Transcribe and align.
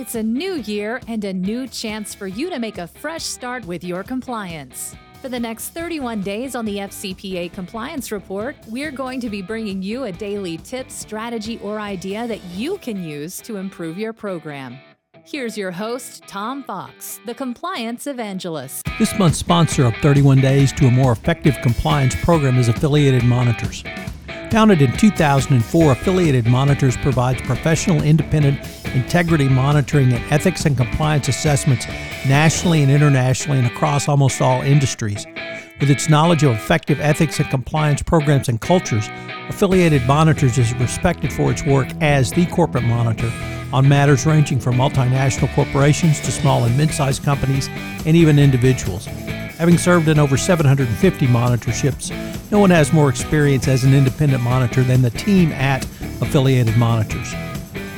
It's 0.00 0.14
a 0.14 0.22
new 0.22 0.54
year 0.54 0.98
and 1.08 1.22
a 1.24 1.34
new 1.34 1.68
chance 1.68 2.14
for 2.14 2.26
you 2.26 2.48
to 2.48 2.58
make 2.58 2.78
a 2.78 2.86
fresh 2.86 3.22
start 3.22 3.66
with 3.66 3.84
your 3.84 4.02
compliance. 4.02 4.96
For 5.20 5.28
the 5.28 5.38
next 5.38 5.74
31 5.74 6.22
days 6.22 6.54
on 6.54 6.64
the 6.64 6.78
FCPA 6.78 7.52
Compliance 7.52 8.10
Report, 8.10 8.56
we're 8.68 8.92
going 8.92 9.20
to 9.20 9.28
be 9.28 9.42
bringing 9.42 9.82
you 9.82 10.04
a 10.04 10.12
daily 10.12 10.56
tip, 10.56 10.90
strategy, 10.90 11.60
or 11.62 11.78
idea 11.78 12.26
that 12.26 12.42
you 12.44 12.78
can 12.78 13.04
use 13.04 13.42
to 13.42 13.58
improve 13.58 13.98
your 13.98 14.14
program. 14.14 14.78
Here's 15.22 15.58
your 15.58 15.70
host, 15.70 16.22
Tom 16.26 16.64
Fox, 16.64 17.20
the 17.26 17.34
Compliance 17.34 18.06
Evangelist. 18.06 18.86
This 18.98 19.18
month's 19.18 19.36
sponsor 19.36 19.84
of 19.84 19.94
31 19.96 20.40
Days 20.40 20.72
to 20.72 20.86
a 20.86 20.90
More 20.90 21.12
Effective 21.12 21.58
Compliance 21.62 22.14
program 22.24 22.56
is 22.56 22.68
Affiliated 22.68 23.24
Monitors. 23.24 23.84
Founded 24.50 24.80
in 24.80 24.96
2004, 24.96 25.92
Affiliated 25.92 26.46
Monitors 26.46 26.96
provides 26.96 27.42
professional, 27.42 28.02
independent 28.02 28.64
integrity 28.94 29.48
monitoring 29.48 30.12
and 30.12 30.32
ethics 30.32 30.64
and 30.64 30.76
compliance 30.76 31.28
assessments 31.28 31.86
nationally 32.26 32.82
and 32.82 32.90
internationally 32.90 33.58
and 33.58 33.66
across 33.66 34.08
almost 34.08 34.40
all 34.40 34.62
industries. 34.62 35.26
With 35.80 35.90
its 35.90 36.08
knowledge 36.08 36.42
of 36.42 36.52
effective 36.52 37.00
ethics 37.00 37.40
and 37.40 37.48
compliance 37.48 38.02
programs 38.02 38.48
and 38.48 38.60
cultures, 38.60 39.08
Affiliated 39.48 40.06
Monitors 40.06 40.58
is 40.58 40.74
respected 40.74 41.32
for 41.32 41.50
its 41.50 41.64
work 41.64 41.88
as 42.00 42.30
the 42.30 42.46
corporate 42.46 42.84
monitor 42.84 43.32
on 43.72 43.88
matters 43.88 44.26
ranging 44.26 44.60
from 44.60 44.76
multinational 44.76 45.52
corporations 45.54 46.20
to 46.20 46.30
small 46.30 46.64
and 46.64 46.76
mid 46.76 46.90
sized 46.90 47.22
companies 47.24 47.68
and 48.04 48.16
even 48.16 48.38
individuals. 48.38 49.06
Having 49.06 49.78
served 49.78 50.08
in 50.08 50.18
over 50.18 50.36
750 50.36 51.26
monitorships, 51.26 52.10
no 52.50 52.58
one 52.58 52.70
has 52.70 52.92
more 52.92 53.08
experience 53.08 53.68
as 53.68 53.84
an 53.84 53.94
independent 53.94 54.42
monitor 54.42 54.82
than 54.82 55.02
the 55.02 55.10
team 55.10 55.52
at 55.52 55.84
Affiliated 56.20 56.76
Monitors. 56.76 57.32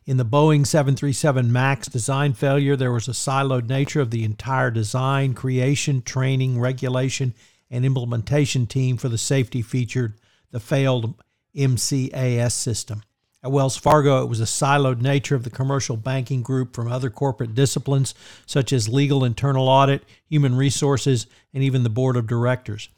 In 0.07 0.17
the 0.17 0.25
Boeing 0.25 0.67
737 0.67 1.51
MAX 1.51 1.87
design 1.87 2.33
failure, 2.33 2.75
there 2.75 2.91
was 2.91 3.07
a 3.07 3.11
siloed 3.11 3.67
nature 3.67 4.01
of 4.01 4.11
the 4.11 4.23
entire 4.23 4.69
design, 4.69 5.33
creation, 5.33 6.03
training, 6.03 6.59
regulation, 6.59 7.33
and 7.71 7.83
implementation 7.83 8.67
team 8.67 8.97
for 8.97 9.09
the 9.09 9.17
safety 9.17 9.63
featured 9.63 10.13
the 10.51 10.59
failed 10.59 11.15
MCAS 11.55 12.51
system. 12.51 13.01
At 13.43 13.51
Wells 13.51 13.77
Fargo, 13.77 14.21
it 14.21 14.29
was 14.29 14.39
a 14.39 14.43
siloed 14.43 15.01
nature 15.01 15.33
of 15.33 15.43
the 15.43 15.49
commercial 15.49 15.97
banking 15.97 16.43
group 16.43 16.75
from 16.75 16.91
other 16.91 17.09
corporate 17.09 17.55
disciplines 17.55 18.13
such 18.45 18.71
as 18.71 18.87
legal, 18.87 19.23
internal 19.23 19.67
audit, 19.67 20.03
human 20.27 20.55
resources, 20.55 21.25
and 21.51 21.63
even 21.63 21.81
the 21.81 21.89
board 21.89 22.15
of 22.15 22.27
directors. 22.27 22.89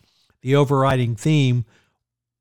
The 0.42 0.58
overriding 0.58 1.16
theme 1.16 1.64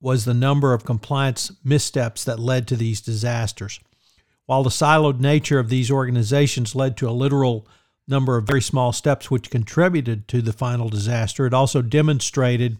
was 0.01 0.25
the 0.25 0.35
number 0.35 0.73
of 0.75 0.85
compliance 0.85 1.53
missteps 1.63 2.25
that 2.25 2.41
led 2.41 2.67
to 2.67 2.77
these 2.77 3.01
disasters. 3.01 3.79
While 4.47 4.63
the 4.63 4.71
siloed 4.71 5.21
nature 5.21 5.59
of 5.59 5.69
these 5.69 5.91
organizations 5.91 6.75
led 6.75 6.97
to 6.97 7.09
a 7.09 7.11
literal 7.11 7.67
number 8.09 8.37
of 8.37 8.47
very 8.47 8.63
small 8.63 8.93
steps 8.93 9.31
which 9.31 9.51
contributed 9.51 10.29
to 10.29 10.41
the 10.41 10.53
final 10.53 10.89
disaster, 10.89 11.47
it 11.47 11.55
also 11.55 11.83
demonstrated 11.83 12.79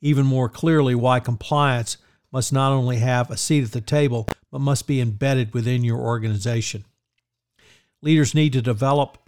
even 0.00 0.26
more 0.26 0.48
clearly 0.48 0.94
why 0.94 1.20
compliance 1.20 1.98
must 2.32 2.52
not 2.52 2.72
only 2.72 2.96
have 2.96 3.30
a 3.30 3.36
seat 3.36 3.62
at 3.62 3.72
the 3.72 3.80
table, 3.80 4.26
but 4.50 4.60
must 4.60 4.86
be 4.86 5.00
embedded 5.00 5.52
within 5.52 5.84
your 5.84 5.98
organization. 5.98 6.84
Leaders 8.00 8.34
need 8.34 8.52
to 8.54 8.62
develop 8.62 9.18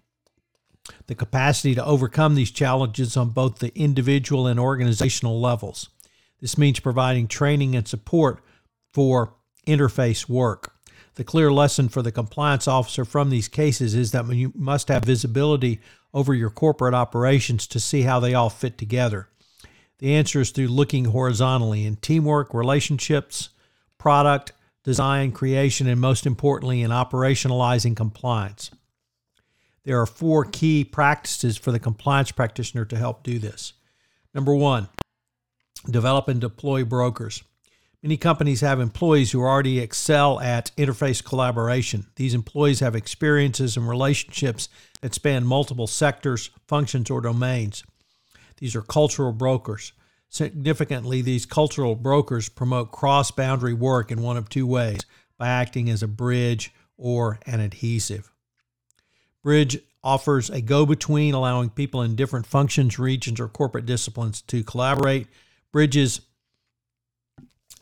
the 1.07 1.15
capacity 1.15 1.75
to 1.75 1.85
overcome 1.85 2.35
these 2.35 2.51
challenges 2.51 3.17
on 3.17 3.31
both 3.31 3.59
the 3.59 3.73
individual 3.79 4.47
and 4.47 4.59
organizational 4.59 5.41
levels. 5.41 5.91
This 6.41 6.59
means 6.59 6.81
providing 6.81 7.29
training 7.29 7.77
and 7.77 7.87
support 7.87 8.43
for 8.93 9.35
interface 9.67 10.29
work. 10.29 10.74
The 11.17 11.25
clear 11.25 11.53
lesson 11.53 11.89
for 11.89 12.03
the 12.03 12.11
compliance 12.11 12.67
officer 12.67 13.05
from 13.05 13.31
these 13.31 13.49
cases 13.49 13.95
is 13.95 14.11
that 14.13 14.27
you 14.35 14.53
must 14.57 14.89
have 14.89 15.05
visibility 15.05 15.81
over 16.13 16.35
your 16.35 16.51
corporate 16.51 16.95
operations 16.95 17.67
to 17.69 17.81
see 17.81 18.03
how 18.03 18.19
they 18.21 18.35
all 18.35 18.51
fit 18.51 18.79
together. 18.79 19.29
The 19.99 20.15
answer 20.15 20.41
is 20.41 20.51
through 20.51 20.69
looking 20.69 21.07
horizontally 21.07 21.87
in 21.87 21.97
teamwork, 21.97 22.53
relationships, 22.53 23.51
product, 23.97 24.53
design, 24.83 25.31
creation, 25.33 25.87
and 25.87 26.01
most 26.01 26.27
importantly, 26.27 26.83
in 26.83 26.91
operationalizing 26.91 27.97
compliance. 27.97 28.71
There 29.85 30.01
are 30.01 30.07
four 30.07 30.45
key 30.45 30.85
practices 30.85 31.57
for 31.57 31.71
the 31.71 31.79
compliance 31.79 32.33
practitioner 32.33 32.85
to 32.87 32.97
help 32.97 33.23
do 33.23 33.39
this. 33.39 33.75
Number 34.35 34.55
one, 34.55 34.89
develop 35.89 36.27
and 36.27 36.41
deploy 36.41 36.85
brokers. 36.85 37.45
Many 38.05 38.19
companies 38.19 38.61
have 38.61 38.81
employees 38.81 39.33
who 39.33 39.41
already 39.41 39.81
excel 39.81 40.39
at 40.39 40.73
interface 40.77 41.25
collaboration. 41.25 42.05
These 42.17 42.35
employees 42.35 42.81
have 42.81 42.95
experiences 42.95 43.79
and 43.79 43.89
relationships 43.89 44.69
that 45.01 45.15
span 45.15 45.47
multiple 45.47 45.87
sectors, 45.87 46.51
functions, 46.69 47.09
or 47.09 47.23
domains. 47.23 47.83
These 48.59 48.77
are 48.77 48.83
cultural 48.83 49.33
brokers. 49.33 49.95
Significantly, 50.29 51.23
these 51.23 51.47
cultural 51.47 51.95
brokers 51.95 52.51
promote 52.51 52.93
cross 52.93 53.31
boundary 53.31 53.73
work 53.73 54.13
in 54.13 54.21
one 54.21 54.37
of 54.37 54.51
two 54.51 54.67
ways 54.67 55.01
by 55.39 55.49
acting 55.49 55.89
as 55.89 56.03
a 56.03 56.07
bridge 56.07 56.75
or 56.99 57.39
an 57.47 57.61
adhesive. 57.61 58.31
Bridge 59.43 59.79
offers 60.03 60.51
a 60.51 60.61
go 60.61 60.85
between, 60.85 61.33
allowing 61.33 61.71
people 61.71 62.03
in 62.03 62.17
different 62.17 62.45
functions, 62.45 62.99
regions, 62.99 63.41
or 63.41 63.49
corporate 63.49 63.87
disciplines 63.87 64.43
to 64.43 64.63
collaborate. 64.63 65.27
Bridges 65.73 66.21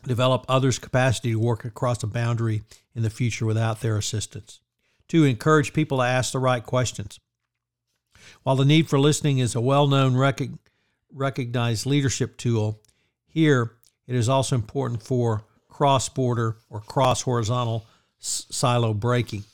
develop 0.04 0.44
others' 0.48 0.78
capacity 0.78 1.32
to 1.32 1.38
work 1.38 1.64
across 1.64 2.02
a 2.02 2.06
boundary 2.06 2.62
in 2.94 3.02
the 3.02 3.10
future 3.10 3.46
without 3.46 3.80
their 3.80 3.96
assistance. 3.96 4.60
Two, 5.08 5.24
encourage 5.24 5.72
people 5.72 5.98
to 5.98 6.04
ask 6.04 6.32
the 6.32 6.38
right 6.38 6.64
questions. 6.64 7.20
While 8.42 8.56
the 8.56 8.64
need 8.64 8.88
for 8.88 8.98
listening 8.98 9.38
is 9.38 9.54
a 9.54 9.60
well 9.60 9.86
known 9.86 10.16
rec- 10.16 10.40
recognized 11.12 11.86
leadership 11.86 12.36
tool, 12.36 12.80
here 13.26 13.72
it 14.06 14.14
is 14.14 14.28
also 14.28 14.56
important 14.56 15.02
for 15.02 15.44
cross 15.68 16.08
border 16.08 16.56
or 16.70 16.80
cross 16.80 17.22
horizontal 17.22 17.86
silo 18.18 18.94
breaking. 18.94 19.44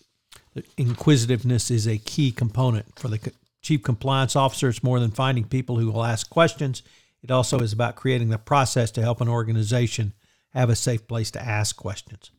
Inquisitiveness 0.76 1.70
is 1.70 1.86
a 1.86 1.98
key 1.98 2.32
component 2.32 2.98
for 2.98 3.08
the 3.08 3.32
chief 3.62 3.82
compliance 3.82 4.34
officer. 4.36 4.68
It's 4.68 4.82
more 4.82 5.00
than 5.00 5.10
finding 5.10 5.44
people 5.44 5.78
who 5.78 5.90
will 5.90 6.04
ask 6.04 6.28
questions, 6.28 6.82
it 7.22 7.30
also 7.30 7.58
is 7.58 7.72
about 7.72 7.96
creating 7.96 8.28
the 8.28 8.38
process 8.38 8.90
to 8.92 9.02
help 9.02 9.20
an 9.20 9.28
organization 9.28 10.12
have 10.50 10.70
a 10.70 10.76
safe 10.76 11.06
place 11.06 11.30
to 11.32 11.42
ask 11.42 11.76
questions. 11.76 12.30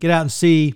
Get 0.00 0.10
out 0.10 0.22
and 0.22 0.32
see 0.32 0.74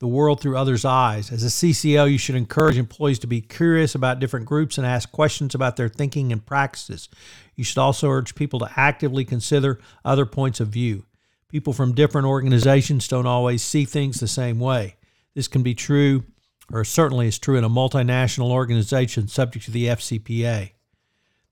the 0.00 0.08
world 0.08 0.40
through 0.40 0.56
others' 0.56 0.84
eyes. 0.84 1.30
As 1.30 1.44
a 1.44 1.48
CCO, 1.48 2.10
you 2.10 2.16
should 2.16 2.34
encourage 2.34 2.78
employees 2.78 3.18
to 3.18 3.26
be 3.26 3.42
curious 3.42 3.94
about 3.94 4.18
different 4.18 4.46
groups 4.46 4.78
and 4.78 4.86
ask 4.86 5.12
questions 5.12 5.54
about 5.54 5.76
their 5.76 5.90
thinking 5.90 6.32
and 6.32 6.44
practices. 6.44 7.08
You 7.54 7.64
should 7.64 7.78
also 7.78 8.08
urge 8.08 8.34
people 8.34 8.58
to 8.60 8.72
actively 8.76 9.26
consider 9.26 9.78
other 10.02 10.24
points 10.24 10.58
of 10.58 10.68
view. 10.68 11.04
People 11.48 11.74
from 11.74 11.94
different 11.94 12.26
organizations 12.26 13.08
don't 13.08 13.26
always 13.26 13.62
see 13.62 13.84
things 13.84 14.20
the 14.20 14.28
same 14.28 14.58
way. 14.58 14.96
This 15.34 15.48
can 15.48 15.62
be 15.62 15.74
true, 15.74 16.24
or 16.72 16.82
certainly 16.82 17.28
is 17.28 17.38
true, 17.38 17.56
in 17.56 17.64
a 17.64 17.70
multinational 17.70 18.50
organization 18.50 19.28
subject 19.28 19.66
to 19.66 19.70
the 19.70 19.86
FCPA. 19.86 20.70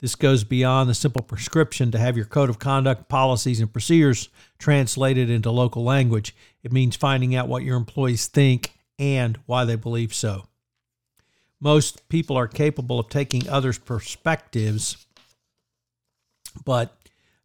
This 0.00 0.14
goes 0.14 0.44
beyond 0.44 0.88
the 0.88 0.94
simple 0.94 1.22
prescription 1.22 1.90
to 1.90 1.98
have 1.98 2.16
your 2.16 2.26
code 2.26 2.50
of 2.50 2.60
conduct, 2.60 3.08
policies, 3.08 3.60
and 3.60 3.72
procedures 3.72 4.28
translated 4.58 5.28
into 5.28 5.50
local 5.50 5.82
language. 5.82 6.36
It 6.62 6.72
means 6.72 6.94
finding 6.94 7.34
out 7.34 7.48
what 7.48 7.64
your 7.64 7.76
employees 7.76 8.28
think 8.28 8.78
and 8.98 9.38
why 9.46 9.64
they 9.64 9.74
believe 9.76 10.14
so. 10.14 10.46
Most 11.60 12.08
people 12.08 12.36
are 12.36 12.46
capable 12.46 13.00
of 13.00 13.08
taking 13.08 13.48
others' 13.48 13.78
perspectives, 13.78 15.04
but 16.64 16.96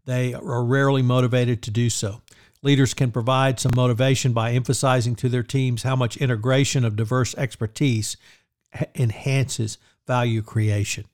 they 0.06 0.36
are 0.36 0.64
rarely 0.64 1.02
motivated 1.02 1.64
to 1.64 1.72
do 1.72 1.90
so. 1.90 2.22
Leaders 2.62 2.94
can 2.94 3.12
provide 3.12 3.60
some 3.60 3.72
motivation 3.76 4.32
by 4.32 4.52
emphasizing 4.52 5.16
to 5.16 5.28
their 5.28 5.44
teams 5.44 5.84
how 5.84 5.96
much 5.96 6.18
integration 6.18 6.86
of 6.86 6.96
diverse 6.96 7.34
expertise 7.36 8.16
enhances 8.96 9.80
value 10.06 10.42
creation. 10.42 11.06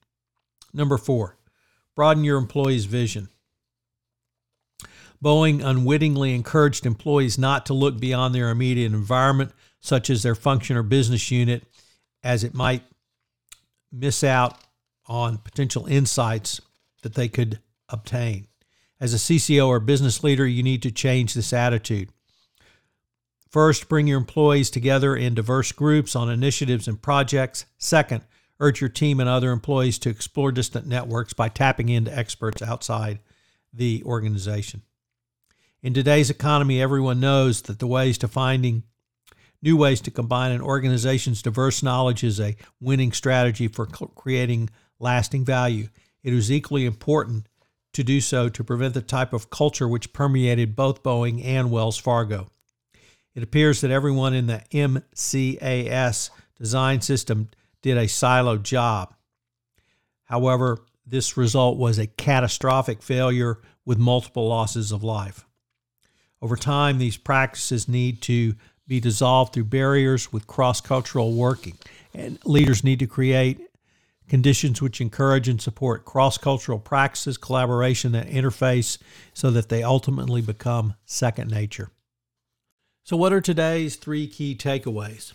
Number 0.73 0.97
four, 0.97 1.37
broaden 1.95 2.23
your 2.23 2.37
employees' 2.37 2.85
vision. 2.85 3.29
Boeing 5.23 5.63
unwittingly 5.63 6.33
encouraged 6.33 6.85
employees 6.85 7.37
not 7.37 7.65
to 7.65 7.73
look 7.73 7.99
beyond 7.99 8.33
their 8.33 8.49
immediate 8.49 8.93
environment, 8.93 9.51
such 9.81 10.09
as 10.09 10.23
their 10.23 10.35
function 10.35 10.77
or 10.77 10.83
business 10.83 11.29
unit, 11.29 11.63
as 12.23 12.43
it 12.43 12.53
might 12.53 12.83
miss 13.91 14.23
out 14.23 14.57
on 15.07 15.39
potential 15.39 15.87
insights 15.87 16.61
that 17.01 17.15
they 17.15 17.27
could 17.27 17.59
obtain. 17.89 18.47
As 18.99 19.13
a 19.13 19.17
CCO 19.17 19.67
or 19.67 19.79
business 19.79 20.23
leader, 20.23 20.45
you 20.45 20.61
need 20.61 20.81
to 20.83 20.91
change 20.91 21.33
this 21.33 21.53
attitude. 21.53 22.09
First, 23.49 23.89
bring 23.89 24.07
your 24.07 24.19
employees 24.19 24.69
together 24.69 25.15
in 25.15 25.33
diverse 25.33 25.71
groups 25.71 26.15
on 26.15 26.29
initiatives 26.29 26.87
and 26.87 27.01
projects. 27.01 27.65
Second, 27.77 28.23
urge 28.59 28.81
your 28.81 28.89
team 28.89 29.19
and 29.19 29.29
other 29.29 29.51
employees 29.51 29.97
to 29.99 30.09
explore 30.09 30.51
distant 30.51 30.85
networks 30.85 31.33
by 31.33 31.49
tapping 31.49 31.89
into 31.89 32.15
experts 32.15 32.61
outside 32.61 33.19
the 33.73 34.03
organization. 34.05 34.81
In 35.81 35.93
today's 35.93 36.29
economy, 36.29 36.81
everyone 36.81 37.19
knows 37.19 37.61
that 37.63 37.79
the 37.79 37.87
ways 37.87 38.17
to 38.17 38.27
finding 38.27 38.83
new 39.61 39.77
ways 39.77 40.01
to 40.01 40.11
combine 40.11 40.51
an 40.51 40.61
organization's 40.61 41.41
diverse 41.41 41.81
knowledge 41.81 42.23
is 42.23 42.39
a 42.39 42.55
winning 42.79 43.11
strategy 43.11 43.67
for 43.67 43.85
creating 43.85 44.69
lasting 44.99 45.45
value. 45.45 45.87
It 46.23 46.33
is 46.33 46.51
equally 46.51 46.85
important 46.85 47.47
to 47.93 48.03
do 48.03 48.21
so 48.21 48.49
to 48.49 48.63
prevent 48.63 48.93
the 48.93 49.01
type 49.01 49.33
of 49.33 49.49
culture 49.49 49.87
which 49.87 50.13
permeated 50.13 50.75
both 50.75 51.03
Boeing 51.03 51.43
and 51.43 51.71
Wells 51.71 51.97
Fargo. 51.97 52.49
It 53.35 53.43
appears 53.43 53.81
that 53.81 53.91
everyone 53.91 54.33
in 54.33 54.47
the 54.47 54.63
MCAS 54.71 56.29
design 56.57 57.01
system 57.01 57.49
did 57.81 57.97
a 57.97 58.05
siloed 58.05 58.63
job. 58.63 59.13
However, 60.25 60.79
this 61.05 61.37
result 61.37 61.77
was 61.77 61.97
a 61.97 62.07
catastrophic 62.07 63.01
failure 63.01 63.59
with 63.85 63.97
multiple 63.97 64.47
losses 64.47 64.91
of 64.91 65.03
life. 65.03 65.45
Over 66.41 66.55
time, 66.55 66.97
these 66.97 67.17
practices 67.17 67.87
need 67.87 68.21
to 68.23 68.55
be 68.87 68.99
dissolved 68.99 69.53
through 69.53 69.65
barriers 69.65 70.31
with 70.31 70.47
cross 70.47 70.81
cultural 70.81 71.33
working, 71.33 71.77
and 72.13 72.39
leaders 72.45 72.83
need 72.83 72.99
to 72.99 73.07
create 73.07 73.59
conditions 74.27 74.81
which 74.81 75.01
encourage 75.01 75.49
and 75.49 75.61
support 75.61 76.05
cross 76.05 76.37
cultural 76.37 76.79
practices, 76.79 77.37
collaboration, 77.37 78.15
and 78.15 78.29
interface 78.29 78.97
so 79.33 79.51
that 79.51 79.69
they 79.69 79.83
ultimately 79.83 80.41
become 80.41 80.93
second 81.05 81.49
nature. 81.49 81.89
So, 83.03 83.17
what 83.17 83.33
are 83.33 83.41
today's 83.41 83.95
three 83.95 84.27
key 84.27 84.55
takeaways? 84.55 85.33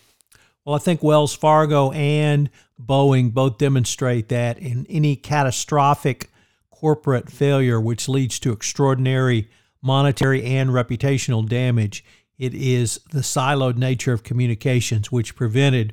Well, 0.64 0.76
I 0.76 0.78
think 0.78 1.02
Wells 1.02 1.34
Fargo 1.34 1.93
and 1.93 2.49
Boeing 2.82 3.34
both 3.34 3.58
demonstrate 3.58 4.31
that 4.31 4.58
in 4.58 4.87
any 4.88 5.14
catastrophic 5.14 6.31
corporate 6.70 7.31
failure, 7.31 7.81
which 7.81 8.08
leads 8.08 8.38
to 8.40 8.52
extraordinary 8.52 9.49
monetary 9.82 10.43
and 10.43 10.70
reputational 10.70 11.46
damage, 11.46 12.05
it 12.38 12.55
is 12.55 12.99
the 13.11 13.20
siloed 13.20 13.76
nature 13.76 14.12
of 14.12 14.22
communications 14.22 15.12
which 15.12 15.37
prevented 15.37 15.93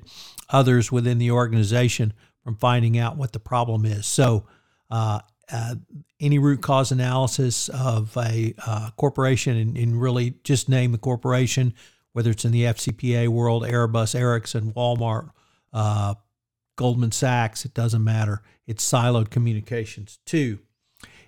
others 0.50 0.92
within 0.92 1.18
the 1.18 1.32
organization 1.32 2.14
from 2.44 2.56
finding 2.56 2.98
out 2.98 3.18
what 3.18 3.34
the 3.34 3.40
problem 3.40 3.86
is. 3.86 4.08
So, 4.08 4.48
uh, 4.90 5.20
uh, 5.52 5.76
any 6.22 6.40
root 6.40 6.62
cause 6.62 6.92
analysis 6.92 7.68
of 7.70 8.16
a 8.16 8.54
uh, 8.66 8.90
corporation 8.96 9.58
and, 9.58 9.78
and, 9.78 10.02
really 10.02 10.36
just 10.46 10.70
name 10.70 10.94
the 10.94 10.98
corporation, 10.98 11.74
whether 12.14 12.32
it's 12.32 12.46
in 12.46 12.52
the 12.52 12.64
FCPA 12.64 13.28
world, 13.28 13.64
Airbus, 13.64 14.16
Ericsson, 14.16 14.74
Walmart, 14.74 15.30
uh, 15.74 16.16
Goldman 16.76 17.12
Sachs, 17.12 17.66
it 17.66 17.74
doesn't 17.74 18.04
matter. 18.04 18.42
It's 18.66 18.90
siloed 18.90 19.30
communications. 19.30 20.20
Two, 20.26 20.60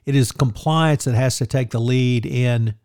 it 0.05 0.15
is 0.15 0.31
compliance 0.31 1.05
that 1.05 1.15
has 1.15 1.37
to 1.37 1.45
take 1.45 1.71
the 1.71 1.79
lead 1.79 2.25
in 2.25 2.75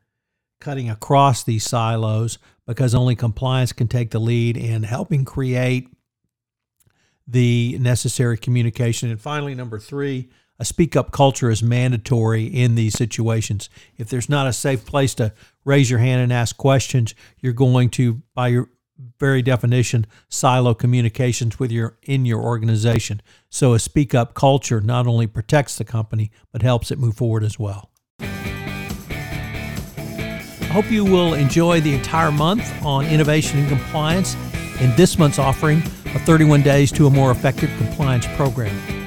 cutting 0.60 0.90
across 0.90 1.44
these 1.44 1.64
silos 1.64 2.38
because 2.66 2.94
only 2.94 3.16
compliance 3.16 3.72
can 3.72 3.88
take 3.88 4.10
the 4.10 4.18
lead 4.18 4.56
in 4.56 4.82
helping 4.82 5.24
create 5.24 5.88
the 7.26 7.76
necessary 7.80 8.36
communication. 8.36 9.10
And 9.10 9.20
finally, 9.20 9.54
number 9.54 9.78
three, 9.78 10.28
a 10.58 10.64
speak 10.64 10.96
up 10.96 11.12
culture 11.12 11.50
is 11.50 11.62
mandatory 11.62 12.44
in 12.44 12.74
these 12.74 12.94
situations. 12.94 13.70
If 13.96 14.08
there's 14.08 14.28
not 14.28 14.46
a 14.46 14.52
safe 14.52 14.84
place 14.84 15.14
to 15.16 15.32
raise 15.64 15.88
your 15.90 16.00
hand 16.00 16.20
and 16.22 16.32
ask 16.32 16.56
questions, 16.56 17.14
you're 17.40 17.52
going 17.52 17.90
to, 17.90 18.22
by 18.34 18.48
your 18.48 18.68
very 19.20 19.42
definition, 19.42 20.06
silo 20.28 20.74
communications 20.74 21.58
with 21.58 21.70
your 21.70 21.96
in 22.02 22.24
your 22.24 22.40
organization. 22.40 23.22
So 23.48 23.74
a 23.74 23.78
speak 23.78 24.14
up 24.14 24.34
culture 24.34 24.80
not 24.80 25.06
only 25.06 25.28
protects 25.28 25.76
the 25.76 25.84
company 25.84 26.32
but 26.52 26.62
helps 26.62 26.90
it 26.90 26.98
move 26.98 27.16
forward 27.16 27.44
as 27.44 27.58
well. 27.58 27.90
I 30.60 30.70
hope 30.72 30.90
you 30.90 31.04
will 31.04 31.34
enjoy 31.34 31.80
the 31.80 31.94
entire 31.94 32.32
month 32.32 32.84
on 32.84 33.06
innovation 33.06 33.60
and 33.60 33.68
compliance 33.68 34.34
in 34.80 34.94
this 34.96 35.18
month's 35.18 35.38
offering 35.38 35.82
of 36.14 36.22
31 36.22 36.62
days 36.62 36.92
to 36.92 37.06
a 37.06 37.10
more 37.10 37.30
effective 37.30 37.70
compliance 37.78 38.26
program. 38.36 38.97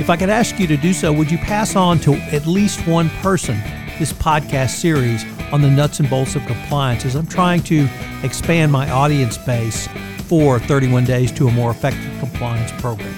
If 0.00 0.08
I 0.08 0.16
could 0.16 0.30
ask 0.30 0.58
you 0.58 0.66
to 0.66 0.78
do 0.78 0.94
so, 0.94 1.12
would 1.12 1.30
you 1.30 1.36
pass 1.36 1.76
on 1.76 1.98
to 2.00 2.14
at 2.14 2.46
least 2.46 2.86
one 2.86 3.10
person 3.20 3.60
this 3.98 4.14
podcast 4.14 4.70
series 4.70 5.26
on 5.52 5.60
the 5.60 5.68
nuts 5.68 6.00
and 6.00 6.08
bolts 6.08 6.34
of 6.34 6.46
compliance 6.46 7.04
as 7.04 7.14
I'm 7.14 7.26
trying 7.26 7.62
to 7.64 7.86
expand 8.22 8.72
my 8.72 8.90
audience 8.90 9.36
base 9.36 9.88
for 10.24 10.58
31 10.58 11.04
days 11.04 11.30
to 11.32 11.48
a 11.48 11.52
more 11.52 11.70
effective 11.70 12.18
compliance 12.18 12.72
program. 12.80 13.14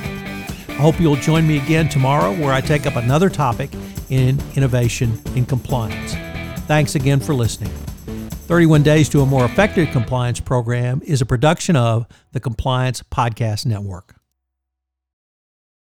I 0.70 0.72
hope 0.72 0.98
you'll 0.98 1.14
join 1.14 1.46
me 1.46 1.58
again 1.58 1.88
tomorrow 1.88 2.32
where 2.32 2.52
I 2.52 2.60
take 2.60 2.84
up 2.84 2.96
another 2.96 3.30
topic 3.30 3.70
in 4.10 4.42
innovation 4.56 5.22
in 5.36 5.46
compliance. 5.46 6.14
Thanks 6.66 6.96
again 6.96 7.20
for 7.20 7.32
listening. 7.32 7.70
31 8.48 8.82
Days 8.82 9.08
to 9.10 9.20
a 9.20 9.26
More 9.26 9.44
Effective 9.44 9.88
Compliance 9.92 10.40
Program 10.40 11.00
is 11.04 11.20
a 11.20 11.26
production 11.26 11.76
of 11.76 12.08
the 12.32 12.40
Compliance 12.40 13.04
Podcast 13.04 13.66
Network. 13.66 14.16